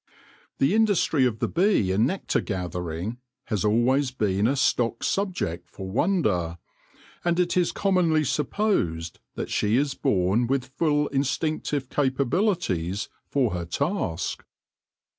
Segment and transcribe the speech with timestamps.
[0.57, 3.19] The industry of the bee in nectar gathering
[3.49, 6.57] has always been a stock subject for wonder,
[7.23, 13.51] and it is commonly supposed that she is born with full instinc tive capabilities for
[13.53, 14.43] her task.